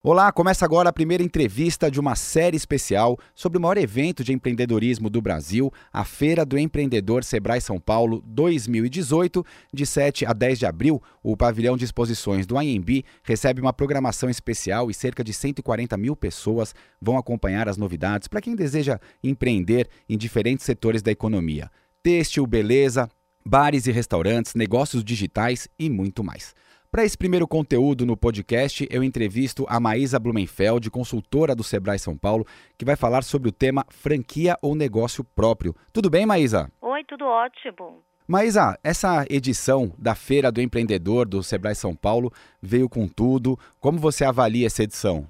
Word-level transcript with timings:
Olá, 0.00 0.30
começa 0.30 0.64
agora 0.64 0.90
a 0.90 0.92
primeira 0.92 1.24
entrevista 1.24 1.90
de 1.90 1.98
uma 1.98 2.14
série 2.14 2.56
especial 2.56 3.18
sobre 3.34 3.58
o 3.58 3.60
maior 3.60 3.76
evento 3.76 4.22
de 4.22 4.32
empreendedorismo 4.32 5.10
do 5.10 5.20
Brasil, 5.20 5.72
a 5.92 6.04
Feira 6.04 6.46
do 6.46 6.56
Empreendedor 6.56 7.24
Sebrae 7.24 7.60
São 7.60 7.80
Paulo 7.80 8.22
2018. 8.24 9.44
De 9.74 9.84
7 9.84 10.24
a 10.24 10.32
10 10.32 10.60
de 10.60 10.66
abril, 10.66 11.02
o 11.20 11.36
pavilhão 11.36 11.76
de 11.76 11.84
exposições 11.84 12.46
do 12.46 12.56
AMB 12.56 13.04
recebe 13.24 13.60
uma 13.60 13.72
programação 13.72 14.30
especial 14.30 14.88
e 14.88 14.94
cerca 14.94 15.24
de 15.24 15.32
140 15.32 15.96
mil 15.96 16.14
pessoas 16.14 16.76
vão 17.02 17.18
acompanhar 17.18 17.68
as 17.68 17.76
novidades 17.76 18.28
para 18.28 18.40
quem 18.40 18.54
deseja 18.54 19.00
empreender 19.20 19.88
em 20.08 20.16
diferentes 20.16 20.64
setores 20.64 21.02
da 21.02 21.10
economia: 21.10 21.68
têxtil, 22.04 22.46
beleza, 22.46 23.08
bares 23.44 23.88
e 23.88 23.90
restaurantes, 23.90 24.54
negócios 24.54 25.02
digitais 25.02 25.66
e 25.76 25.90
muito 25.90 26.22
mais. 26.22 26.54
Para 26.90 27.04
esse 27.04 27.18
primeiro 27.18 27.46
conteúdo 27.46 28.06
no 28.06 28.16
podcast, 28.16 28.88
eu 28.90 29.04
entrevisto 29.04 29.66
a 29.68 29.78
Maísa 29.78 30.18
Blumenfeld, 30.18 30.90
consultora 30.90 31.54
do 31.54 31.62
Sebrae 31.62 31.98
São 31.98 32.16
Paulo, 32.16 32.46
que 32.78 32.84
vai 32.84 32.96
falar 32.96 33.22
sobre 33.22 33.50
o 33.50 33.52
tema 33.52 33.84
franquia 33.90 34.56
ou 34.62 34.74
negócio 34.74 35.22
próprio. 35.22 35.76
Tudo 35.92 36.08
bem, 36.08 36.24
Maísa? 36.24 36.72
Oi, 36.80 37.04
tudo 37.04 37.26
ótimo. 37.26 38.02
Maísa, 38.26 38.78
essa 38.82 39.26
edição 39.28 39.92
da 39.98 40.14
Feira 40.14 40.50
do 40.50 40.62
Empreendedor 40.62 41.28
do 41.28 41.42
Sebrae 41.42 41.74
São 41.74 41.94
Paulo 41.94 42.32
veio 42.60 42.88
com 42.88 43.06
tudo. 43.06 43.58
Como 43.78 43.98
você 43.98 44.24
avalia 44.24 44.66
essa 44.66 44.82
edição? 44.82 45.28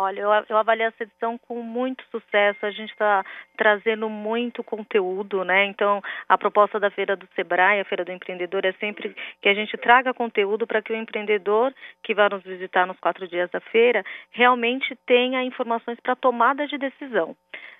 Olha, 0.00 0.20
eu, 0.20 0.30
eu 0.48 0.56
avalio 0.56 0.86
essa 0.86 1.02
edição 1.02 1.36
com 1.36 1.60
muito 1.60 2.04
sucesso. 2.12 2.64
A 2.64 2.70
gente 2.70 2.92
está 2.92 3.24
trazendo 3.56 4.08
muito 4.08 4.62
conteúdo, 4.62 5.44
né? 5.44 5.64
Então, 5.64 6.00
a 6.28 6.38
proposta 6.38 6.78
da 6.78 6.88
Feira 6.88 7.16
do 7.16 7.26
Sebrae, 7.34 7.80
a 7.80 7.84
Feira 7.84 8.04
do 8.04 8.12
Empreendedor, 8.12 8.64
é 8.64 8.70
sempre 8.74 9.12
que 9.42 9.48
a 9.48 9.54
gente 9.54 9.76
traga 9.76 10.14
conteúdo 10.14 10.68
para 10.68 10.80
que 10.80 10.92
o 10.92 10.96
empreendedor 10.96 11.74
que 12.04 12.14
vai 12.14 12.28
nos 12.28 12.44
visitar 12.44 12.86
nos 12.86 13.00
quatro 13.00 13.26
dias 13.26 13.50
da 13.50 13.58
feira 13.58 14.04
realmente 14.30 14.96
tenha 15.04 15.42
informações 15.42 15.98
para 15.98 16.14
tomada 16.14 16.64
de 16.68 16.78
decisão. 16.78 17.34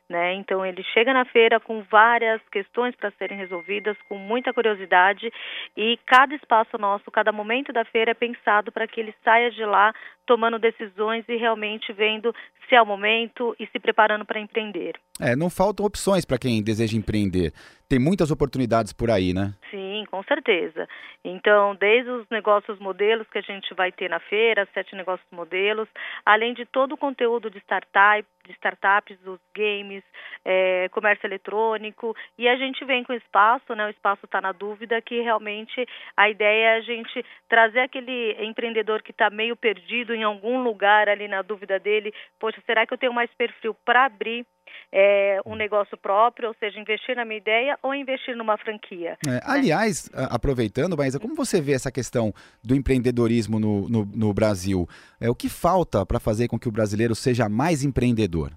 Né? 0.09 0.35
Então 0.35 0.65
ele 0.65 0.83
chega 0.95 1.13
na 1.13 1.27
feira 1.27 1.61
com 1.61 1.83
várias 1.83 2.41
questões 2.51 2.97
para 2.97 3.11
serem 3.19 3.37
resolvidas, 3.37 3.95
com 4.09 4.17
muita 4.17 4.55
curiosidade 4.55 5.31
e 5.77 5.99
cada 6.07 6.35
espaço 6.35 6.79
nosso, 6.79 7.11
cada 7.11 7.31
momento 7.31 7.75
da 7.75 7.85
feira 7.85 8.13
é 8.13 8.15
pensado 8.15 8.73
para 8.73 8.89
que 8.89 8.99
ele 8.99 9.15
saia 9.23 9.51
de 9.51 9.63
lá 9.67 9.93
tomando 10.27 10.59
decisões 10.59 11.27
e 11.29 11.37
realmente 11.37 11.93
vendo 11.93 12.35
se 12.69 12.75
é 12.75 12.81
o 12.81 12.87
momento 12.87 13.55
e 13.59 13.67
se 13.67 13.79
preparando 13.79 14.25
para 14.25 14.41
empreender. 14.41 14.95
É, 15.21 15.37
não 15.37 15.51
faltam 15.51 15.85
opções 15.85 16.25
para 16.25 16.39
quem 16.39 16.63
deseja 16.63 16.97
empreender. 16.97 17.53
Tem 17.89 17.99
muitas 17.99 18.31
oportunidades 18.31 18.93
por 18.93 19.11
aí, 19.11 19.33
né? 19.33 19.55
Sim, 19.71 20.05
com 20.11 20.23
certeza. 20.23 20.87
Então, 21.25 21.75
desde 21.75 22.11
os 22.11 22.29
negócios 22.31 22.79
modelos 22.79 23.27
que 23.31 23.39
a 23.39 23.43
gente 23.43 23.73
vai 23.73 23.91
ter 23.91 24.11
na 24.11 24.21
feira, 24.21 24.69
sete 24.75 24.95
negócios 24.95 25.27
modelos, 25.33 25.89
além 26.25 26.53
de 26.53 26.67
todo 26.67 26.93
o 26.93 26.99
conteúdo 26.99 27.51
de 27.51 27.59
startup, 27.61 28.27
de 28.47 28.53
startups, 28.53 29.19
os 29.27 29.41
games, 29.57 30.05
é, 30.45 30.89
comércio 30.91 31.27
eletrônico, 31.27 32.15
e 32.37 32.47
a 32.47 32.57
gente 32.57 32.85
vem 32.85 33.03
com 33.05 33.15
espaço, 33.15 33.75
né? 33.75 33.87
O 33.87 33.91
espaço 33.91 34.27
está 34.27 34.41
na 34.41 34.53
dúvida, 34.53 35.01
que 35.01 35.23
realmente 35.23 35.87
a 36.15 36.29
ideia 36.29 36.75
é 36.75 36.77
a 36.77 36.81
gente 36.83 37.25
trazer 37.49 37.81
aquele 37.81 38.37
empreendedor 38.45 39.03
que 39.03 39.13
está 39.13 39.31
meio 39.31 39.57
perdido 39.57 40.15
em 40.15 40.23
algum 40.23 40.63
lugar 40.63 41.09
ali 41.09 41.27
na 41.27 41.41
dúvida 41.41 41.79
dele, 41.79 42.13
poxa, 42.39 42.63
será 42.67 42.87
que 42.87 42.93
eu 42.93 42.99
tenho 42.99 43.15
mais 43.15 43.31
perfil 43.35 43.75
para 43.85 44.05
abrir 44.05 44.47
é, 44.93 45.41
um 45.45 45.55
negócio 45.55 45.97
próprio, 45.97 46.49
ou 46.49 46.55
seja, 46.59 46.79
investir 46.79 47.17
na 47.17 47.25
minha 47.25 47.39
ideia 47.39 47.79
ou 47.83 47.95
investir 47.95 48.37
numa 48.37 48.57
franquia. 48.57 49.17
É, 49.27 49.31
né? 49.31 49.41
aliás, 49.45 50.11
aproveitando, 50.31 50.97
Maísa, 50.97 51.21
como 51.21 51.35
você 51.35 51.61
vê 51.61 51.73
essa 51.73 51.93
questão 51.93 52.33
do 52.63 52.75
empreendedorismo 52.75 53.59
no, 53.59 53.89
no, 53.89 54.05
no 54.05 54.35
Brasil? 54.35 54.87
É, 55.21 55.29
o 55.29 55.35
que 55.35 55.49
falta 55.49 56.05
para 56.05 56.21
fazer 56.21 56.49
com 56.49 56.59
que 56.59 56.69
o 56.69 56.73
brasileiro 56.73 57.15
seja 57.15 57.49
mais 57.49 57.85
empreendedor? 57.85 58.53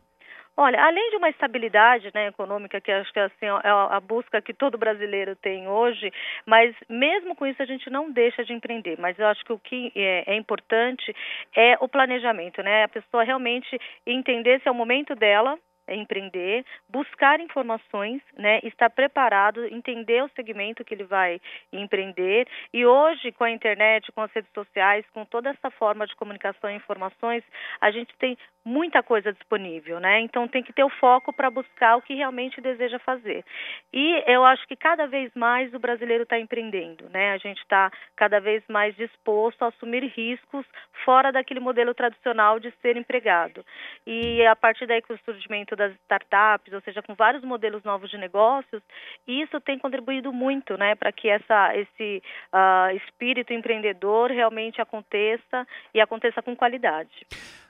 Olha, 0.57 0.79
além 0.83 1.09
de 1.09 1.15
uma 1.15 1.29
estabilidade 1.29 2.11
né, 2.13 2.27
econômica, 2.27 2.79
que 2.81 2.91
acho 2.91 3.11
que 3.11 3.19
assim, 3.19 3.45
é 3.45 3.69
a 3.69 3.99
busca 3.99 4.41
que 4.41 4.53
todo 4.53 4.77
brasileiro 4.77 5.35
tem 5.35 5.67
hoje, 5.67 6.11
mas 6.45 6.75
mesmo 6.89 7.35
com 7.35 7.47
isso 7.47 7.61
a 7.63 7.65
gente 7.65 7.89
não 7.89 8.11
deixa 8.11 8.43
de 8.43 8.53
empreender. 8.53 8.99
Mas 8.99 9.17
eu 9.17 9.25
acho 9.27 9.43
que 9.45 9.53
o 9.53 9.57
que 9.57 9.91
é, 9.95 10.33
é 10.33 10.35
importante 10.35 11.15
é 11.55 11.77
o 11.79 11.87
planejamento, 11.87 12.61
né? 12.61 12.83
A 12.83 12.89
pessoa 12.89 13.23
realmente 13.23 13.79
entender 14.05 14.61
se 14.61 14.67
é 14.67 14.71
o 14.71 14.75
momento 14.75 15.15
dela, 15.15 15.53
é 15.53 15.57
empreender, 15.87 16.65
buscar 16.89 17.39
informações, 17.39 18.21
né, 18.37 18.59
estar 18.63 18.89
preparado, 18.89 19.65
entender 19.65 20.23
o 20.23 20.29
segmento 20.35 20.83
que 20.83 20.93
ele 20.93 21.03
vai 21.03 21.41
empreender. 21.71 22.47
E 22.73 22.85
hoje, 22.85 23.31
com 23.31 23.43
a 23.43 23.51
internet, 23.51 24.11
com 24.11 24.21
as 24.21 24.31
redes 24.31 24.51
sociais, 24.53 25.05
com 25.13 25.25
toda 25.25 25.49
essa 25.49 25.69
forma 25.71 26.05
de 26.05 26.15
comunicação 26.15 26.69
e 26.69 26.75
informações, 26.75 27.43
a 27.79 27.91
gente 27.91 28.13
tem 28.17 28.37
muita 28.63 29.01
coisa 29.01 29.33
disponível, 29.33 29.99
né? 29.99 30.19
Então 30.21 30.47
tem 30.47 30.61
que 30.61 30.73
ter 30.73 30.83
o 30.83 30.89
foco 30.89 31.33
para 31.33 31.49
buscar 31.49 31.95
o 31.95 32.01
que 32.01 32.13
realmente 32.13 32.61
deseja 32.61 32.99
fazer. 32.99 33.43
E 33.91 34.23
eu 34.27 34.45
acho 34.45 34.67
que 34.67 34.75
cada 34.75 35.07
vez 35.07 35.31
mais 35.35 35.73
o 35.73 35.79
brasileiro 35.79 36.23
está 36.23 36.39
empreendendo, 36.39 37.09
né? 37.09 37.31
A 37.31 37.37
gente 37.37 37.59
está 37.59 37.91
cada 38.15 38.39
vez 38.39 38.63
mais 38.69 38.95
disposto 38.95 39.63
a 39.63 39.67
assumir 39.69 40.03
riscos 40.15 40.65
fora 41.03 41.31
daquele 41.31 41.59
modelo 41.59 41.93
tradicional 41.93 42.59
de 42.59 42.71
ser 42.81 42.97
empregado. 42.97 43.65
E 44.05 44.45
a 44.45 44.55
partir 44.55 44.85
daí 44.85 45.01
com 45.01 45.13
o 45.13 45.19
surgimento 45.25 45.70
das 45.75 45.93
startups, 46.03 46.73
ou 46.73 46.81
seja, 46.81 47.01
com 47.01 47.13
vários 47.15 47.43
modelos 47.43 47.83
novos 47.83 48.09
de 48.09 48.17
negócios, 48.17 48.81
isso 49.27 49.59
tem 49.61 49.79
contribuído 49.79 50.31
muito, 50.31 50.77
né, 50.77 50.95
para 50.95 51.11
que 51.11 51.29
essa, 51.29 51.75
esse 51.75 52.21
uh, 52.53 52.95
espírito 52.95 53.53
empreendedor 53.53 54.31
realmente 54.31 54.81
aconteça 54.81 55.67
e 55.93 55.99
aconteça 55.99 56.41
com 56.41 56.55
qualidade. 56.55 57.25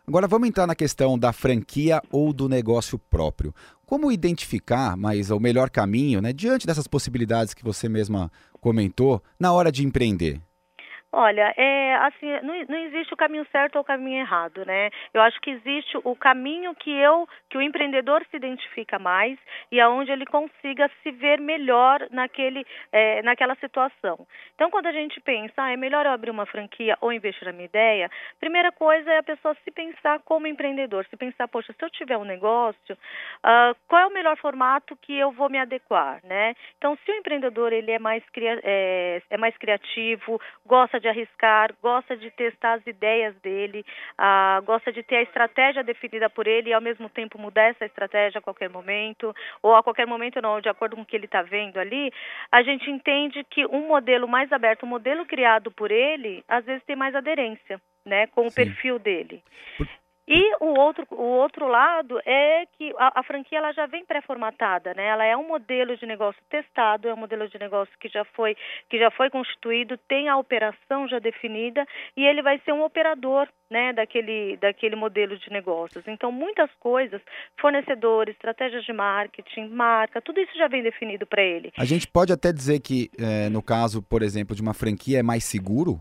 Agora 0.07 0.27
vamos 0.27 0.47
entrar 0.47 0.67
na 0.67 0.75
questão 0.75 1.17
da 1.17 1.31
franquia 1.31 2.01
ou 2.11 2.33
do 2.33 2.49
negócio 2.49 2.97
próprio. 2.97 3.53
Como 3.85 4.11
identificar, 4.11 4.97
mais 4.97 5.31
o 5.31 5.39
melhor 5.39 5.69
caminho, 5.69 6.21
né, 6.21 6.33
diante 6.33 6.65
dessas 6.65 6.87
possibilidades 6.87 7.53
que 7.53 7.63
você 7.63 7.87
mesma 7.87 8.31
comentou, 8.59 9.21
na 9.39 9.53
hora 9.53 9.71
de 9.71 9.85
empreender? 9.85 10.41
Olha, 11.13 11.53
é 11.57 11.95
assim, 11.95 12.27
não, 12.41 12.55
não 12.69 12.77
existe 12.85 13.13
o 13.13 13.17
caminho 13.17 13.45
certo 13.51 13.75
ou 13.75 13.81
o 13.81 13.85
caminho 13.85 14.21
errado, 14.21 14.65
né? 14.65 14.89
Eu 15.13 15.21
acho 15.21 15.41
que 15.41 15.51
existe 15.51 15.97
o 16.05 16.15
caminho 16.15 16.73
que 16.73 16.89
eu, 16.89 17.27
que 17.49 17.57
o 17.57 17.61
empreendedor 17.61 18.25
se 18.31 18.37
identifica 18.37 18.97
mais 18.97 19.37
e 19.69 19.81
aonde 19.81 20.09
ele 20.09 20.25
consiga 20.25 20.89
se 21.03 21.11
ver 21.11 21.37
melhor 21.41 22.07
naquele, 22.11 22.65
é, 22.93 23.21
naquela 23.23 23.55
situação. 23.55 24.25
Então, 24.55 24.71
quando 24.71 24.85
a 24.85 24.93
gente 24.93 25.19
pensa, 25.19 25.53
ah, 25.57 25.73
é 25.73 25.75
melhor 25.75 26.05
eu 26.05 26.13
abrir 26.13 26.31
uma 26.31 26.45
franquia 26.45 26.97
ou 27.01 27.11
investir 27.11 27.45
na 27.45 27.51
minha 27.51 27.65
ideia, 27.65 28.09
primeira 28.39 28.71
coisa 28.71 29.11
é 29.11 29.17
a 29.17 29.23
pessoa 29.23 29.53
se 29.65 29.71
pensar 29.71 30.19
como 30.23 30.47
empreendedor, 30.47 31.05
se 31.09 31.17
pensar, 31.17 31.45
poxa, 31.49 31.73
se 31.73 31.83
eu 31.83 31.89
tiver 31.89 32.17
um 32.17 32.23
negócio, 32.23 32.95
uh, 32.95 33.75
qual 33.89 34.03
é 34.03 34.05
o 34.05 34.13
melhor 34.13 34.37
formato 34.37 34.95
que 34.95 35.17
eu 35.17 35.31
vou 35.31 35.49
me 35.49 35.57
adequar, 35.57 36.21
né? 36.23 36.55
Então, 36.77 36.97
se 37.03 37.11
o 37.11 37.15
empreendedor 37.15 37.73
ele 37.73 37.91
é 37.91 37.99
mais, 37.99 38.23
é, 38.63 39.21
é 39.29 39.37
mais 39.37 39.57
criativo, 39.57 40.39
gosta 40.65 41.00
de 41.01 41.07
arriscar, 41.07 41.73
gosta 41.81 42.15
de 42.15 42.31
testar 42.31 42.73
as 42.73 42.87
ideias 42.87 43.35
dele, 43.41 43.85
ah, 44.17 44.61
gosta 44.63 44.91
de 44.91 45.03
ter 45.03 45.17
a 45.17 45.21
estratégia 45.23 45.83
definida 45.83 46.29
por 46.29 46.47
ele 46.47 46.69
e 46.69 46.73
ao 46.73 46.81
mesmo 46.81 47.09
tempo 47.09 47.37
mudar 47.39 47.63
essa 47.63 47.85
estratégia 47.85 48.39
a 48.39 48.41
qualquer 48.41 48.69
momento, 48.69 49.35
ou 49.61 49.75
a 49.75 49.83
qualquer 49.83 50.07
momento 50.07 50.41
não, 50.41 50.61
de 50.61 50.69
acordo 50.69 50.95
com 50.95 51.01
o 51.01 51.05
que 51.05 51.15
ele 51.15 51.25
está 51.25 51.41
vendo 51.41 51.77
ali, 51.77 52.11
a 52.51 52.61
gente 52.61 52.89
entende 52.89 53.43
que 53.43 53.65
um 53.65 53.87
modelo 53.87 54.27
mais 54.27 54.51
aberto, 54.53 54.85
um 54.85 54.89
modelo 54.89 55.25
criado 55.25 55.71
por 55.71 55.91
ele, 55.91 56.43
às 56.47 56.63
vezes 56.63 56.83
tem 56.85 56.95
mais 56.95 57.15
aderência, 57.15 57.81
né, 58.05 58.27
com 58.27 58.45
o 58.45 58.49
Sim. 58.49 58.55
perfil 58.55 58.99
dele. 58.99 59.43
Por... 59.77 59.87
E 60.33 60.55
o 60.61 60.79
outro, 60.79 61.05
o 61.11 61.23
outro 61.23 61.67
lado 61.67 62.17
é 62.25 62.65
que 62.77 62.93
a, 62.97 63.19
a 63.19 63.23
franquia 63.23 63.57
ela 63.57 63.73
já 63.73 63.85
vem 63.85 64.05
pré-formatada, 64.05 64.93
né? 64.93 65.07
Ela 65.07 65.25
é 65.25 65.35
um 65.35 65.45
modelo 65.45 65.97
de 65.97 66.05
negócio 66.05 66.41
testado, 66.49 67.09
é 67.09 67.13
um 67.13 67.17
modelo 67.17 67.49
de 67.49 67.59
negócio 67.59 67.93
que 67.99 68.07
já 68.07 68.23
foi 68.23 68.55
que 68.89 68.97
já 68.97 69.11
foi 69.11 69.29
constituído, 69.29 69.97
tem 70.07 70.29
a 70.29 70.37
operação 70.37 71.05
já 71.09 71.19
definida 71.19 71.85
e 72.15 72.23
ele 72.23 72.41
vai 72.41 72.61
ser 72.63 72.71
um 72.71 72.81
operador, 72.81 73.45
né, 73.69 73.91
daquele 73.91 74.55
daquele 74.55 74.95
modelo 74.95 75.37
de 75.37 75.51
negócios. 75.51 76.07
Então, 76.07 76.31
muitas 76.31 76.69
coisas, 76.79 77.21
fornecedores, 77.59 78.33
estratégias 78.35 78.85
de 78.85 78.93
marketing, 78.93 79.67
marca, 79.67 80.21
tudo 80.21 80.39
isso 80.39 80.57
já 80.57 80.69
vem 80.69 80.81
definido 80.81 81.25
para 81.25 81.41
ele. 81.41 81.73
A 81.77 81.83
gente 81.83 82.07
pode 82.07 82.31
até 82.31 82.53
dizer 82.53 82.79
que, 82.79 83.09
é, 83.19 83.49
no 83.49 83.61
caso, 83.61 84.01
por 84.01 84.21
exemplo, 84.21 84.55
de 84.55 84.61
uma 84.61 84.73
franquia, 84.73 85.19
é 85.19 85.23
mais 85.23 85.43
seguro? 85.43 85.99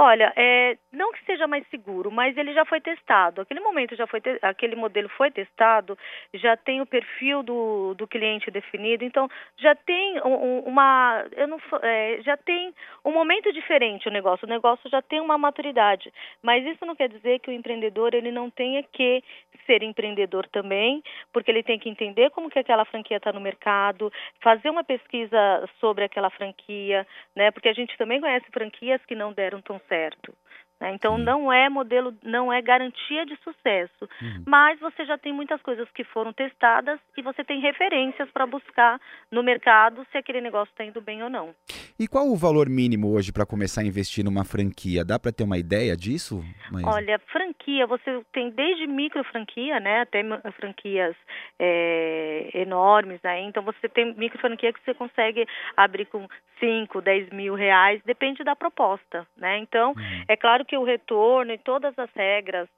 Olha, 0.00 0.32
é, 0.36 0.78
não 0.92 1.10
que 1.10 1.24
seja 1.24 1.48
mais 1.48 1.66
seguro, 1.70 2.08
mas 2.08 2.36
ele 2.36 2.52
já 2.54 2.64
foi 2.64 2.80
testado. 2.80 3.40
Aquele 3.40 3.58
momento 3.58 3.96
já 3.96 4.06
foi 4.06 4.20
te, 4.20 4.38
aquele 4.42 4.76
modelo 4.76 5.08
foi 5.08 5.28
testado, 5.28 5.98
já 6.34 6.56
tem 6.56 6.80
o 6.80 6.86
perfil 6.86 7.42
do, 7.42 7.94
do 7.94 8.06
cliente 8.06 8.48
definido, 8.48 9.04
então 9.04 9.28
já 9.56 9.74
tem 9.74 10.20
um, 10.24 10.60
uma, 10.60 11.24
eu 11.32 11.48
não, 11.48 11.58
é, 11.82 12.20
já 12.22 12.36
tem 12.36 12.72
um 13.04 13.10
momento 13.10 13.52
diferente 13.52 14.06
o 14.06 14.12
negócio. 14.12 14.46
O 14.46 14.48
negócio 14.48 14.88
já 14.88 15.02
tem 15.02 15.20
uma 15.20 15.36
maturidade, 15.36 16.12
mas 16.40 16.64
isso 16.64 16.86
não 16.86 16.94
quer 16.94 17.08
dizer 17.08 17.40
que 17.40 17.50
o 17.50 17.52
empreendedor 17.52 18.14
ele 18.14 18.30
não 18.30 18.48
tenha 18.50 18.84
que 18.84 19.20
ser 19.66 19.82
empreendedor 19.82 20.46
também, 20.48 21.02
porque 21.32 21.50
ele 21.50 21.64
tem 21.64 21.76
que 21.76 21.88
entender 21.88 22.30
como 22.30 22.48
que 22.50 22.58
aquela 22.60 22.84
franquia 22.84 23.16
está 23.16 23.32
no 23.32 23.40
mercado, 23.40 24.12
fazer 24.40 24.70
uma 24.70 24.84
pesquisa 24.84 25.38
sobre 25.80 26.04
aquela 26.04 26.30
franquia, 26.30 27.04
né? 27.34 27.50
Porque 27.50 27.68
a 27.68 27.72
gente 27.72 27.98
também 27.98 28.20
conhece 28.20 28.46
franquias 28.52 29.04
que 29.04 29.16
não 29.16 29.32
deram 29.32 29.60
tão 29.60 29.80
certo. 29.88 30.34
Né? 30.80 30.94
Então 30.94 31.16
Sim. 31.16 31.24
não 31.24 31.52
é 31.52 31.68
modelo, 31.68 32.14
não 32.22 32.52
é 32.52 32.62
garantia 32.62 33.26
de 33.26 33.36
sucesso, 33.42 34.08
uhum. 34.22 34.44
mas 34.46 34.78
você 34.78 35.04
já 35.04 35.18
tem 35.18 35.32
muitas 35.32 35.60
coisas 35.62 35.88
que 35.90 36.04
foram 36.04 36.32
testadas 36.32 37.00
e 37.16 37.22
você 37.22 37.42
tem 37.42 37.60
referências 37.60 38.30
para 38.30 38.46
buscar 38.46 39.00
no 39.30 39.42
mercado 39.42 40.06
se 40.12 40.18
aquele 40.18 40.40
negócio 40.40 40.70
está 40.70 40.84
indo 40.84 41.00
bem 41.00 41.22
ou 41.22 41.28
não. 41.30 41.54
E 41.98 42.06
qual 42.06 42.28
o 42.28 42.36
valor 42.36 42.68
mínimo 42.68 43.12
hoje 43.12 43.32
para 43.32 43.44
começar 43.44 43.80
a 43.80 43.84
investir 43.84 44.24
numa 44.24 44.44
franquia? 44.44 45.04
Dá 45.04 45.18
para 45.18 45.32
ter 45.32 45.42
uma 45.42 45.58
ideia 45.58 45.96
disso? 45.96 46.44
Olha, 46.84 47.18
franquia, 47.32 47.86
você 47.86 48.22
tem 48.32 48.50
desde 48.50 48.86
micro 48.86 49.24
franquia, 49.24 49.80
né, 49.80 50.02
até 50.02 50.22
franquias 50.52 51.16
é, 51.58 52.50
enormes 52.54 53.18
aí. 53.24 53.42
Então 53.44 53.64
você 53.64 53.88
tem 53.88 54.14
micro 54.14 54.38
franquia 54.38 54.72
que 54.72 54.80
você 54.84 54.94
consegue 54.94 55.44
abrir 55.76 56.06
com 56.06 56.28
5, 56.60 57.00
10 57.00 57.30
mil 57.30 57.54
reais, 57.54 58.00
depende 58.04 58.44
da 58.44 58.54
proposta, 58.54 59.26
né? 59.36 59.58
Então, 59.58 59.90
uhum. 59.90 60.24
é 60.28 60.36
claro 60.36 60.64
que 60.68 60.76
o 60.76 60.84
retorno 60.84 61.52
e 61.52 61.58
todas 61.58 61.98
as 61.98 62.10
regras 62.14 62.68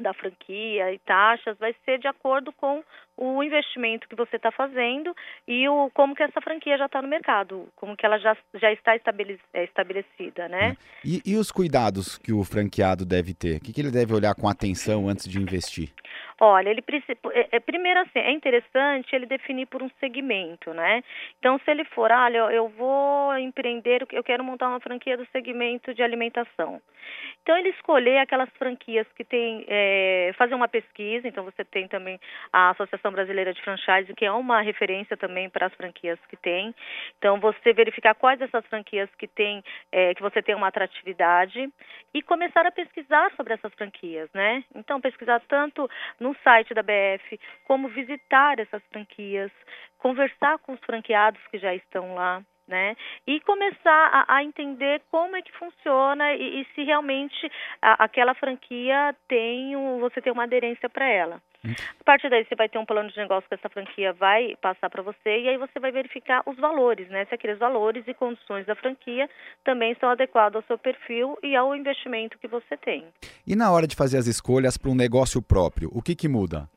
da 0.00 0.14
franquia 0.14 0.92
e 0.92 0.98
taxas 1.00 1.58
vai 1.58 1.74
ser 1.84 1.98
de 1.98 2.08
acordo 2.08 2.52
com 2.52 2.82
o 3.16 3.42
investimento 3.42 4.08
que 4.08 4.16
você 4.16 4.36
está 4.36 4.50
fazendo 4.50 5.14
e 5.46 5.68
o 5.68 5.90
como 5.92 6.14
que 6.14 6.22
essa 6.22 6.40
franquia 6.40 6.78
já 6.78 6.86
está 6.86 7.02
no 7.02 7.08
mercado, 7.08 7.68
como 7.76 7.96
que 7.96 8.06
ela 8.06 8.18
já, 8.18 8.36
já 8.54 8.72
está 8.72 8.94
é, 8.94 9.64
estabelecida, 9.64 10.48
né? 10.48 10.76
E, 11.04 11.20
e 11.26 11.36
os 11.36 11.52
cuidados 11.52 12.16
que 12.16 12.32
o 12.32 12.42
franqueado 12.42 13.04
deve 13.04 13.34
ter? 13.34 13.58
O 13.58 13.60
que, 13.60 13.72
que 13.72 13.80
ele 13.80 13.90
deve 13.90 14.14
olhar 14.14 14.34
com 14.34 14.48
atenção 14.48 15.08
antes 15.08 15.28
de 15.28 15.38
investir? 15.38 15.92
Olha, 16.44 16.70
ele. 16.70 16.82
É, 17.32 17.56
é, 17.56 17.60
primeiro 17.60 18.00
assim, 18.00 18.18
é 18.18 18.32
interessante 18.32 19.14
ele 19.14 19.26
definir 19.26 19.66
por 19.66 19.80
um 19.80 19.88
segmento, 20.00 20.74
né? 20.74 21.00
Então, 21.38 21.56
se 21.60 21.70
ele 21.70 21.84
for, 21.84 22.10
olha, 22.10 22.38
eu 22.50 22.68
vou 22.70 23.38
empreender, 23.38 24.04
eu 24.10 24.24
quero 24.24 24.42
montar 24.42 24.68
uma 24.68 24.80
franquia 24.80 25.16
do 25.16 25.24
segmento 25.26 25.94
de 25.94 26.02
alimentação. 26.02 26.82
Então, 27.42 27.56
ele 27.56 27.68
escolher 27.70 28.18
aquelas 28.18 28.48
franquias 28.58 29.06
que 29.16 29.24
tem, 29.24 29.64
é, 29.68 30.32
fazer 30.36 30.54
uma 30.54 30.66
pesquisa. 30.66 31.28
Então, 31.28 31.44
você 31.44 31.64
tem 31.64 31.86
também 31.86 32.18
a 32.52 32.70
Associação 32.70 33.12
Brasileira 33.12 33.54
de 33.54 33.62
Franchise, 33.62 34.12
que 34.14 34.24
é 34.24 34.32
uma 34.32 34.60
referência 34.62 35.16
também 35.16 35.48
para 35.48 35.66
as 35.66 35.74
franquias 35.74 36.18
que 36.28 36.36
tem. 36.36 36.74
Então, 37.18 37.38
você 37.38 37.72
verificar 37.72 38.14
quais 38.14 38.38
dessas 38.40 38.66
franquias 38.66 39.08
que 39.16 39.28
tem, 39.28 39.62
é, 39.92 40.12
que 40.14 40.22
você 40.22 40.42
tem 40.42 40.56
uma 40.56 40.68
atratividade 40.68 41.68
e 42.12 42.22
começar 42.22 42.66
a 42.66 42.72
pesquisar 42.72 43.30
sobre 43.36 43.54
essas 43.54 43.72
franquias, 43.74 44.28
né? 44.32 44.64
Então, 44.74 45.00
pesquisar 45.00 45.40
tanto 45.48 45.88
no 46.20 46.31
site 46.42 46.74
da 46.74 46.82
BF, 46.82 47.38
como 47.64 47.88
visitar 47.88 48.58
essas 48.58 48.82
franquias, 48.90 49.50
conversar 49.98 50.58
com 50.58 50.72
os 50.72 50.80
franqueados 50.80 51.40
que 51.50 51.58
já 51.58 51.74
estão 51.74 52.14
lá. 52.14 52.42
Né? 52.66 52.96
E 53.26 53.40
começar 53.40 54.24
a, 54.28 54.36
a 54.36 54.44
entender 54.44 55.02
como 55.10 55.36
é 55.36 55.42
que 55.42 55.52
funciona 55.52 56.32
e, 56.34 56.60
e 56.60 56.66
se 56.74 56.84
realmente 56.84 57.50
a, 57.82 58.04
aquela 58.04 58.34
franquia 58.34 59.14
tem, 59.28 59.76
um, 59.76 59.98
você 59.98 60.22
tem 60.22 60.32
uma 60.32 60.44
aderência 60.44 60.88
para 60.88 61.06
ela. 61.06 61.42
Hum. 61.64 61.74
A 62.00 62.04
partir 62.04 62.28
daí 62.28 62.44
você 62.44 62.54
vai 62.56 62.68
ter 62.68 62.78
um 62.78 62.84
plano 62.84 63.10
de 63.10 63.16
negócio 63.16 63.48
que 63.48 63.54
essa 63.54 63.68
franquia 63.68 64.12
vai 64.12 64.56
passar 64.60 64.90
para 64.90 65.02
você 65.02 65.40
e 65.40 65.48
aí 65.48 65.56
você 65.56 65.78
vai 65.78 65.92
verificar 65.92 66.42
os 66.46 66.56
valores, 66.56 67.08
né? 67.08 67.24
Se 67.26 67.34
aqueles 67.34 67.58
valores 67.58 68.04
e 68.06 68.14
condições 68.14 68.66
da 68.66 68.74
franquia 68.74 69.28
também 69.64 69.92
estão 69.92 70.10
adequados 70.10 70.56
ao 70.56 70.62
seu 70.62 70.78
perfil 70.78 71.38
e 71.42 71.54
ao 71.54 71.74
investimento 71.74 72.38
que 72.38 72.48
você 72.48 72.76
tem. 72.76 73.06
E 73.46 73.54
na 73.54 73.70
hora 73.70 73.86
de 73.86 73.94
fazer 73.94 74.18
as 74.18 74.26
escolhas 74.26 74.76
para 74.76 74.90
um 74.90 74.94
negócio 74.94 75.40
próprio, 75.40 75.88
o 75.92 76.02
que, 76.02 76.16
que 76.16 76.28
muda? 76.28 76.68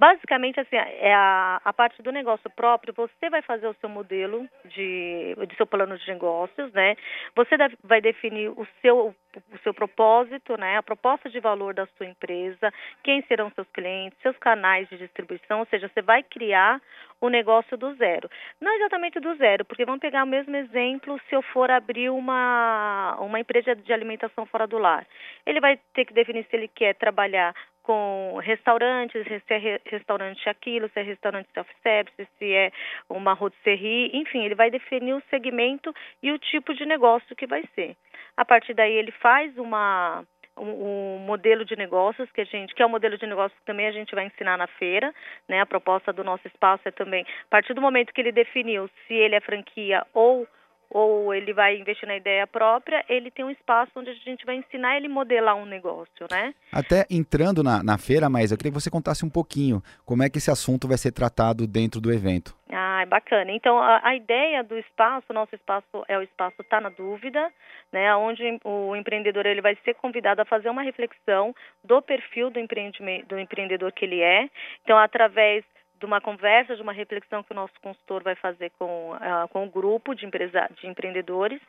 Basicamente, 0.00 0.58
assim, 0.58 0.76
é 0.76 1.12
a, 1.12 1.60
a 1.62 1.74
parte 1.74 2.02
do 2.02 2.10
negócio 2.10 2.48
próprio, 2.48 2.94
você 2.94 3.28
vai 3.28 3.42
fazer 3.42 3.66
o 3.66 3.74
seu 3.74 3.88
modelo 3.90 4.48
de, 4.64 5.36
de 5.46 5.56
seu 5.56 5.66
plano 5.66 5.98
de 5.98 6.08
negócios, 6.08 6.72
né? 6.72 6.96
Você 7.36 7.54
deve, 7.58 7.76
vai 7.84 8.00
definir 8.00 8.48
o 8.48 8.66
seu, 8.80 9.14
o 9.52 9.58
seu 9.62 9.74
propósito, 9.74 10.56
né? 10.56 10.78
A 10.78 10.82
proposta 10.82 11.28
de 11.28 11.38
valor 11.38 11.74
da 11.74 11.84
sua 11.98 12.06
empresa, 12.06 12.72
quem 13.04 13.20
serão 13.24 13.50
seus 13.50 13.68
clientes, 13.74 14.18
seus 14.22 14.38
canais 14.38 14.88
de 14.88 14.96
distribuição, 14.96 15.58
ou 15.58 15.66
seja, 15.66 15.90
você 15.92 16.00
vai 16.00 16.22
criar 16.22 16.80
o 17.20 17.28
negócio 17.28 17.76
do 17.76 17.94
zero. 17.96 18.30
Não 18.58 18.72
exatamente 18.76 19.20
do 19.20 19.34
zero, 19.36 19.66
porque 19.66 19.84
vamos 19.84 20.00
pegar 20.00 20.24
o 20.24 20.26
mesmo 20.26 20.56
exemplo 20.56 21.20
se 21.28 21.34
eu 21.34 21.42
for 21.42 21.70
abrir 21.70 22.08
uma, 22.08 23.18
uma 23.20 23.38
empresa 23.38 23.76
de 23.76 23.92
alimentação 23.92 24.46
fora 24.46 24.66
do 24.66 24.78
lar. 24.78 25.06
Ele 25.44 25.60
vai 25.60 25.78
ter 25.92 26.06
que 26.06 26.14
definir 26.14 26.46
se 26.48 26.56
ele 26.56 26.68
quer 26.68 26.94
trabalhar 26.94 27.54
com 27.82 28.38
restaurantes, 28.42 29.26
se 29.26 29.54
é 29.54 29.80
restaurante 29.86 30.48
aquilo, 30.48 30.88
se 30.88 31.00
é 31.00 31.02
restaurante 31.02 31.48
self-service, 31.52 32.28
se 32.38 32.52
é 32.52 32.70
uma 33.08 33.32
rotisserie, 33.32 34.10
enfim, 34.14 34.44
ele 34.44 34.54
vai 34.54 34.70
definir 34.70 35.14
o 35.14 35.22
segmento 35.30 35.94
e 36.22 36.30
o 36.32 36.38
tipo 36.38 36.74
de 36.74 36.84
negócio 36.84 37.36
que 37.36 37.46
vai 37.46 37.64
ser. 37.74 37.96
A 38.36 38.44
partir 38.44 38.74
daí 38.74 38.92
ele 38.92 39.12
faz 39.12 39.56
uma 39.58 40.24
um, 40.56 41.16
um, 41.16 41.18
modelo 41.20 41.64
de 41.64 41.74
negócios 41.74 42.30
que 42.32 42.40
a 42.40 42.44
gente, 42.44 42.74
que 42.74 42.82
é 42.82 42.84
o 42.84 42.88
um 42.88 42.92
modelo 42.92 43.16
de 43.16 43.26
negócios 43.26 43.58
que 43.58 43.64
também 43.64 43.86
a 43.86 43.92
gente 43.92 44.14
vai 44.14 44.26
ensinar 44.26 44.58
na 44.58 44.66
feira, 44.66 45.12
né? 45.48 45.60
A 45.60 45.66
proposta 45.66 46.12
do 46.12 46.22
nosso 46.22 46.46
espaço 46.46 46.86
é 46.86 46.90
também, 46.90 47.22
a 47.22 47.48
partir 47.48 47.72
do 47.72 47.80
momento 47.80 48.12
que 48.12 48.20
ele 48.20 48.32
definiu 48.32 48.88
se 49.06 49.14
ele 49.14 49.34
é 49.34 49.40
franquia 49.40 50.04
ou 50.12 50.46
ou 50.90 51.32
ele 51.32 51.52
vai 51.52 51.76
investir 51.78 52.06
na 52.08 52.16
ideia 52.16 52.46
própria, 52.46 53.04
ele 53.08 53.30
tem 53.30 53.44
um 53.44 53.50
espaço 53.50 53.92
onde 53.96 54.10
a 54.10 54.14
gente 54.14 54.44
vai 54.44 54.56
ensinar 54.56 54.96
ele 54.96 55.06
a 55.06 55.10
modelar 55.10 55.56
um 55.56 55.64
negócio, 55.64 56.26
né? 56.30 56.52
Até 56.72 57.06
entrando 57.08 57.62
na, 57.62 57.82
na 57.82 57.96
feira, 57.96 58.28
mas 58.28 58.50
eu 58.50 58.58
queria 58.58 58.72
que 58.72 58.80
você 58.80 58.90
contasse 58.90 59.24
um 59.24 59.30
pouquinho 59.30 59.80
como 60.04 60.22
é 60.22 60.28
que 60.28 60.38
esse 60.38 60.50
assunto 60.50 60.88
vai 60.88 60.98
ser 60.98 61.12
tratado 61.12 61.66
dentro 61.66 62.00
do 62.00 62.12
evento. 62.12 62.54
Ah, 62.72 63.04
bacana. 63.06 63.50
Então, 63.52 63.78
a, 63.78 64.00
a 64.02 64.14
ideia 64.14 64.62
do 64.62 64.76
espaço, 64.78 65.32
nosso 65.32 65.54
espaço 65.54 66.04
é 66.08 66.18
o 66.18 66.22
espaço 66.22 66.62
Tá 66.64 66.80
na 66.80 66.88
Dúvida, 66.88 67.50
né, 67.92 68.14
onde 68.14 68.42
o 68.64 68.94
empreendedor 68.94 69.46
ele 69.46 69.60
vai 69.60 69.76
ser 69.84 69.94
convidado 69.94 70.40
a 70.42 70.44
fazer 70.44 70.68
uma 70.68 70.82
reflexão 70.82 71.54
do 71.82 72.00
perfil 72.00 72.50
do, 72.50 72.60
empreendimento, 72.60 73.26
do 73.26 73.38
empreendedor 73.38 73.92
que 73.92 74.04
ele 74.04 74.20
é. 74.20 74.48
Então, 74.84 74.96
através 74.98 75.64
de 76.00 76.06
uma 76.06 76.20
conversa, 76.20 76.74
de 76.74 76.82
uma 76.82 76.92
reflexão 76.92 77.42
que 77.42 77.52
o 77.52 77.54
nosso 77.54 77.74
consultor 77.82 78.22
vai 78.22 78.34
fazer 78.34 78.70
com, 78.78 79.12
uh, 79.12 79.46
com 79.50 79.64
o 79.64 79.70
grupo 79.70 80.14
de, 80.14 80.24
empresa, 80.24 80.68
de 80.80 80.86
empreendedores. 80.86 81.60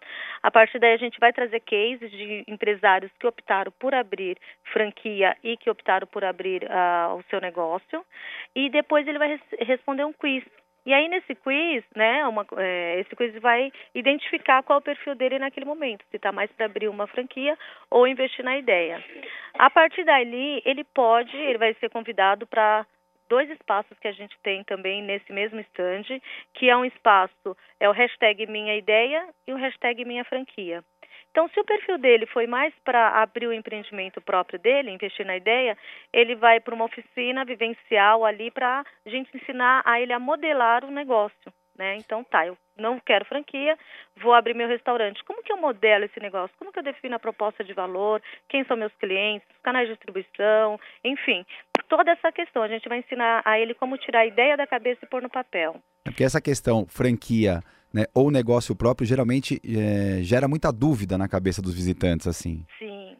A 0.42 0.50
partir 0.50 0.80
daí, 0.80 0.94
a 0.94 0.98
gente 0.98 1.20
vai 1.20 1.34
trazer 1.34 1.60
cases 1.60 2.10
de 2.10 2.46
empresários 2.48 3.12
que 3.20 3.28
optaram 3.28 3.72
por 3.78 3.94
abrir 3.94 4.38
franquia 4.72 5.36
e 5.44 5.58
que 5.58 5.70
optaram 5.70 6.08
por 6.08 6.24
abrir 6.24 6.64
uh, 6.64 7.16
o 7.16 7.24
seu 7.30 7.42
negócio. 7.42 8.04
E 8.56 8.70
depois 8.70 9.06
ele 9.06 9.20
vai 9.20 9.28
res 9.28 9.42
responder 9.60 10.06
um 10.06 10.14
quiz. 10.14 10.44
E 10.84 10.94
aí, 10.94 11.08
nesse 11.08 11.36
quiz, 11.36 11.84
né, 11.96 12.26
uma, 12.26 12.44
é, 12.58 13.02
esse 13.02 13.16
quiz 13.16 13.36
vai 13.40 13.72
identificar 13.94 14.64
qual 14.64 14.78
é 14.78 14.80
o 14.80 14.84
perfil 14.84 15.14
dele 15.14 15.38
naquele 15.38 15.66
momento, 15.66 16.04
se 16.10 16.16
está 16.16 16.32
mais 16.32 16.52
para 16.54 16.66
abrir 16.66 16.88
uma 16.88 17.06
franquia 17.06 17.56
ou 17.90 18.08
investir 18.08 18.44
na 18.44 18.58
ideia. 18.58 19.04
A 19.60 19.70
partir 19.70 20.04
dali, 20.04 20.60
ele 20.66 20.84
pode, 20.84 21.38
ele 21.38 21.60
vai 21.60 21.76
ser 21.76 21.90
convidado 21.90 22.48
para 22.48 22.84
dois 23.32 23.50
espaços 23.50 23.98
que 24.00 24.10
a 24.10 24.12
gente 24.12 24.38
tem 24.44 24.62
também 24.66 25.02
nesse 25.02 25.32
mesmo 25.32 25.62
stand, 25.62 26.20
que 26.54 26.70
é 26.70 26.76
um 26.76 26.84
espaço, 26.84 27.56
é 27.80 27.88
o 27.88 27.94
hashtag 27.94 28.46
Minha 28.46 28.76
Ideia 28.76 29.26
e 29.48 29.54
o 29.54 29.56
hashtag 29.56 30.04
Minha 30.04 30.26
Franquia. 30.26 30.84
Então, 31.32 31.48
se 31.48 31.58
o 31.58 31.64
perfil 31.64 31.98
dele 31.98 32.26
foi 32.26 32.46
mais 32.46 32.74
para 32.84 33.22
abrir 33.22 33.48
o 33.48 33.54
empreendimento 33.54 34.20
próprio 34.20 34.60
dele, 34.60 34.92
investir 34.92 35.26
na 35.26 35.38
ideia, 35.38 35.78
ele 36.12 36.36
vai 36.36 36.60
para 36.60 36.76
uma 36.76 36.84
oficina 36.84 37.46
vivencial 37.46 38.26
ali 38.26 38.52
para 38.52 38.84
a 39.06 39.10
gente 39.10 39.32
ensinar 39.38 39.82
a 39.86 40.02
ele 40.02 40.12
a 40.12 40.20
modelar 40.20 40.84
o 40.84 40.92
negócio. 40.92 41.54
Né? 41.78 41.96
Então, 41.96 42.22
tá, 42.26 42.46
eu 42.46 42.58
não 42.78 43.00
quero 43.00 43.24
franquia, 43.24 43.80
vou 44.18 44.34
abrir 44.34 44.54
meu 44.54 44.68
restaurante. 44.68 45.24
Como 45.24 45.42
que 45.42 45.54
eu 45.54 45.58
modelo 45.58 46.04
esse 46.04 46.20
negócio? 46.20 46.56
Como 46.60 46.72
que 46.72 46.80
eu 46.80 46.84
defino 46.84 47.16
a 47.16 47.20
proposta 47.20 47.64
de 47.64 47.74
valor? 47.74 48.22
Quem 48.50 48.66
são 48.66 48.76
meus 48.76 48.94
clientes? 48.96 49.48
Canais 49.64 49.88
de 49.88 49.94
distribuição? 49.94 50.78
Enfim, 51.02 51.46
toda 51.92 52.10
essa 52.10 52.32
questão. 52.32 52.64
A 52.64 52.70
gente 52.70 52.88
vai 52.88 53.00
ensinar 53.00 53.42
a 53.44 53.60
ele 53.60 53.74
como 53.74 53.98
tirar 53.98 54.22
a 54.22 54.26
ideia 54.26 54.56
da 54.56 54.66
cabeça 54.66 55.02
e 55.04 55.10
pôr 55.10 55.22
no 55.22 55.30
papel. 55.30 55.76
É 56.06 56.10
porque 56.10 56.24
essa 56.24 56.40
questão 56.40 56.88
franquia 56.88 57.60
né, 57.94 58.06
ou 58.16 58.32
negócio 58.32 58.74
próprio 58.74 59.06
geralmente 59.06 59.60
é, 59.66 60.24
gera 60.24 60.48
muita 60.48 60.72
dúvida 60.72 61.18
na 61.18 61.28
cabeça 61.28 61.62
dos 61.62 61.76
visitantes, 61.76 62.28
assim. 62.28 62.66
Sim. 62.80 63.18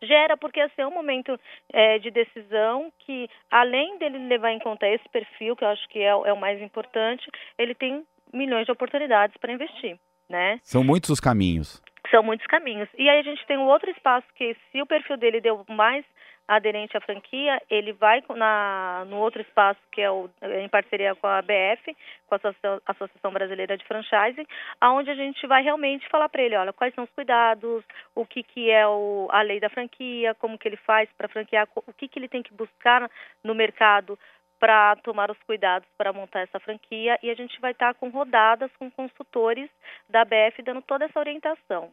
Gera 0.00 0.36
porque 0.36 0.60
assim, 0.60 0.82
é 0.82 0.86
um 0.86 0.94
momento 0.94 1.36
é, 1.72 1.98
de 1.98 2.12
decisão 2.12 2.92
que, 3.00 3.28
além 3.50 3.98
dele 3.98 4.18
levar 4.28 4.52
em 4.52 4.60
conta 4.60 4.86
esse 4.86 5.08
perfil, 5.08 5.56
que 5.56 5.64
eu 5.64 5.68
acho 5.68 5.88
que 5.88 5.98
é, 5.98 6.10
é 6.10 6.32
o 6.32 6.40
mais 6.40 6.62
importante, 6.62 7.28
ele 7.58 7.74
tem 7.74 8.04
milhões 8.32 8.66
de 8.66 8.72
oportunidades 8.72 9.36
para 9.38 9.52
investir, 9.52 9.98
né? 10.30 10.60
São 10.62 10.84
muitos 10.84 11.10
os 11.10 11.18
caminhos. 11.18 11.82
São 12.12 12.22
muitos 12.22 12.46
caminhos. 12.46 12.88
E 12.96 13.08
aí 13.08 13.18
a 13.18 13.22
gente 13.22 13.44
tem 13.46 13.58
um 13.58 13.66
outro 13.66 13.90
espaço 13.90 14.26
que, 14.36 14.54
se 14.70 14.80
o 14.80 14.86
perfil 14.86 15.16
dele 15.16 15.40
deu 15.40 15.64
mais 15.68 16.04
aderente 16.48 16.96
à 16.96 17.00
franquia, 17.00 17.60
ele 17.68 17.92
vai 17.92 18.22
na, 18.34 19.04
no 19.08 19.16
outro 19.16 19.40
espaço 19.40 19.80
que 19.90 20.00
é 20.00 20.10
o, 20.10 20.30
em 20.42 20.68
parceria 20.68 21.14
com 21.14 21.26
a 21.26 21.38
ABF, 21.38 21.96
com 22.26 22.34
a 22.34 22.36
Associação, 22.36 22.80
Associação 22.86 23.32
Brasileira 23.32 23.76
de 23.76 23.84
Franchising, 23.84 24.46
aonde 24.80 25.10
a 25.10 25.14
gente 25.14 25.46
vai 25.46 25.62
realmente 25.62 26.08
falar 26.08 26.28
para 26.28 26.42
ele, 26.42 26.56
olha, 26.56 26.72
quais 26.72 26.94
são 26.94 27.04
os 27.04 27.10
cuidados, 27.10 27.84
o 28.14 28.24
que, 28.24 28.42
que 28.42 28.70
é 28.70 28.86
o, 28.86 29.28
a 29.30 29.42
lei 29.42 29.58
da 29.58 29.68
franquia, 29.68 30.34
como 30.34 30.58
que 30.58 30.68
ele 30.68 30.76
faz 30.76 31.08
para 31.16 31.28
franquear, 31.28 31.68
o 31.74 31.92
que, 31.92 32.08
que 32.08 32.18
ele 32.18 32.28
tem 32.28 32.42
que 32.42 32.54
buscar 32.54 33.10
no 33.42 33.54
mercado 33.54 34.18
para 34.58 34.96
tomar 34.96 35.30
os 35.30 35.38
cuidados 35.42 35.88
para 35.98 36.12
montar 36.12 36.40
essa 36.40 36.58
franquia 36.60 37.18
e 37.22 37.30
a 37.30 37.34
gente 37.34 37.60
vai 37.60 37.72
estar 37.72 37.92
tá 37.92 37.98
com 37.98 38.08
rodadas 38.08 38.70
com 38.78 38.90
consultores 38.90 39.68
da 40.08 40.22
ABF 40.22 40.62
dando 40.62 40.82
toda 40.82 41.04
essa 41.04 41.18
orientação. 41.18 41.92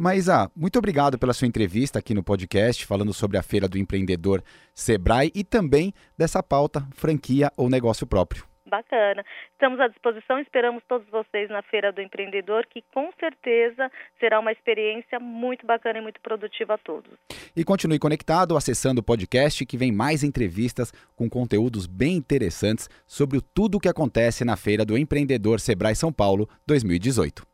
Maísa, 0.00 0.50
muito 0.56 0.78
obrigado 0.78 1.18
pela 1.18 1.34
sua 1.34 1.46
entrevista 1.46 1.98
aqui 1.98 2.14
no 2.14 2.22
podcast, 2.22 2.86
falando 2.86 3.12
sobre 3.12 3.36
a 3.36 3.42
Feira 3.42 3.68
do 3.68 3.76
Empreendedor 3.76 4.42
Sebrae 4.74 5.30
e 5.34 5.44
também 5.44 5.92
dessa 6.16 6.42
pauta, 6.42 6.88
franquia 6.94 7.52
ou 7.54 7.68
negócio 7.68 8.06
próprio. 8.06 8.46
Bacana. 8.64 9.22
Estamos 9.52 9.78
à 9.78 9.88
disposição, 9.88 10.38
esperamos 10.38 10.82
todos 10.88 11.06
vocês 11.10 11.50
na 11.50 11.60
Feira 11.60 11.92
do 11.92 12.00
Empreendedor, 12.00 12.66
que 12.70 12.82
com 12.94 13.10
certeza 13.20 13.92
será 14.18 14.40
uma 14.40 14.52
experiência 14.52 15.20
muito 15.20 15.66
bacana 15.66 15.98
e 15.98 16.02
muito 16.02 16.18
produtiva 16.22 16.74
a 16.74 16.78
todos. 16.78 17.12
E 17.54 17.62
continue 17.62 17.98
conectado 17.98 18.56
acessando 18.56 19.02
o 19.02 19.04
podcast 19.04 19.66
que 19.66 19.76
vem 19.76 19.92
mais 19.92 20.24
entrevistas 20.24 20.94
com 21.14 21.28
conteúdos 21.28 21.86
bem 21.86 22.16
interessantes 22.16 22.88
sobre 23.06 23.38
tudo 23.52 23.74
o 23.74 23.80
que 23.80 23.88
acontece 23.88 24.46
na 24.46 24.56
Feira 24.56 24.82
do 24.82 24.96
Empreendedor 24.96 25.60
Sebrae 25.60 25.94
São 25.94 26.10
Paulo 26.10 26.48
2018. 26.66 27.49